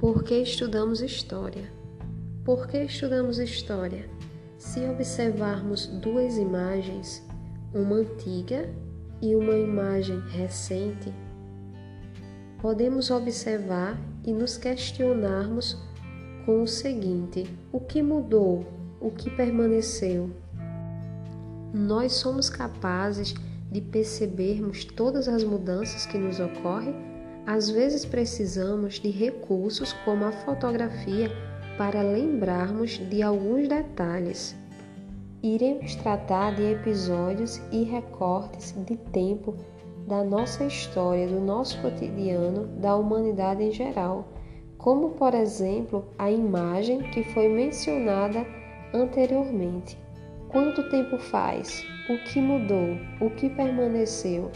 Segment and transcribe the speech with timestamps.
[0.00, 1.70] Por que estudamos história?
[2.42, 4.08] Por que estudamos história?
[4.56, 7.22] Se observarmos duas imagens,
[7.74, 8.66] uma antiga
[9.20, 11.12] e uma imagem recente,
[12.62, 15.76] podemos observar e nos questionarmos
[16.46, 18.64] com o seguinte: o que mudou?
[19.02, 20.30] O que permaneceu?
[21.74, 23.34] Nós somos capazes
[23.70, 27.09] de percebermos todas as mudanças que nos ocorrem
[27.46, 31.30] às vezes precisamos de recursos como a fotografia
[31.76, 34.54] para lembrarmos de alguns detalhes.
[35.42, 39.56] Iremos tratar de episódios e recortes de tempo
[40.06, 44.28] da nossa história, do nosso cotidiano, da humanidade em geral,
[44.76, 48.44] como por exemplo a imagem que foi mencionada
[48.92, 49.96] anteriormente.
[50.48, 51.84] Quanto tempo faz?
[52.08, 52.96] O que mudou?
[53.20, 54.50] O que permaneceu?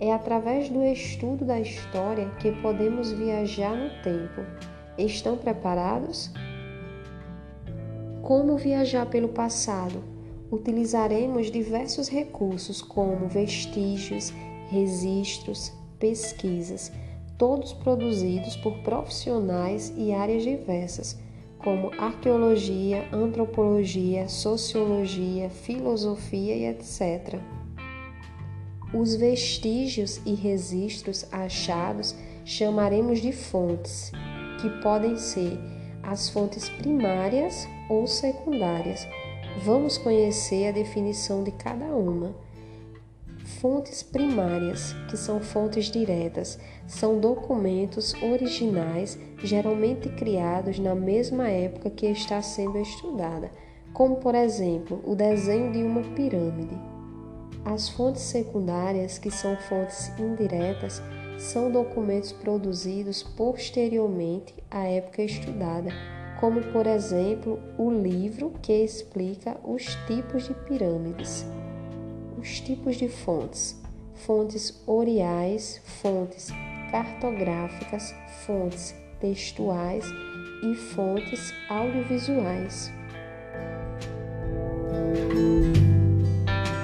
[0.00, 4.42] É através do estudo da história que podemos viajar no tempo.
[4.96, 6.30] Estão preparados?
[8.22, 10.02] Como viajar pelo passado?
[10.52, 14.32] Utilizaremos diversos recursos como vestígios,
[14.70, 16.92] registros, pesquisas,
[17.36, 21.18] todos produzidos por profissionais e áreas diversas,
[21.58, 27.57] como arqueologia, antropologia, sociologia, filosofia e etc.
[28.92, 34.10] Os vestígios e registros achados chamaremos de fontes,
[34.62, 35.60] que podem ser
[36.02, 39.06] as fontes primárias ou secundárias.
[39.62, 42.34] Vamos conhecer a definição de cada uma.
[43.60, 52.06] Fontes primárias, que são fontes diretas, são documentos originais, geralmente criados na mesma época que
[52.06, 53.50] está sendo estudada,
[53.92, 56.97] como por exemplo o desenho de uma pirâmide.
[57.64, 61.02] As fontes secundárias, que são fontes indiretas,
[61.38, 65.90] são documentos produzidos posteriormente à época estudada,
[66.40, 71.46] como por exemplo o livro que explica os tipos de pirâmides.
[72.40, 73.80] Os tipos de fontes:
[74.14, 76.48] fontes oriais, fontes
[76.90, 78.14] cartográficas,
[78.46, 80.04] fontes textuais
[80.62, 82.90] e fontes audiovisuais.